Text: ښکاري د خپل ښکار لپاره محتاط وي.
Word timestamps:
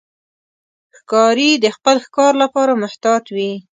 ښکاري 0.97 1.49
د 1.63 1.65
خپل 1.75 1.95
ښکار 2.05 2.33
لپاره 2.43 2.73
محتاط 2.83 3.23
وي. 3.35 3.51